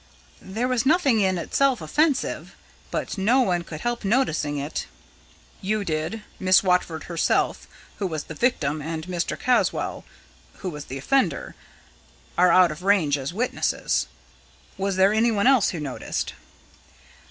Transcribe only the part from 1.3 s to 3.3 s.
itself offensive; but